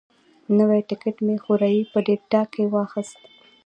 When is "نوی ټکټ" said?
0.57-1.15